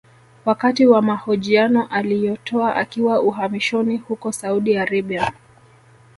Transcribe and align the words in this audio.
Wakati 0.45 0.85
wa 0.85 1.01
mahojiano 1.01 1.87
aliyotoa 1.87 2.75
akiwa 2.75 3.21
uhamishoni 3.21 3.97
huko 3.97 4.31
Saudi 4.31 4.77
Arabia 4.77 5.33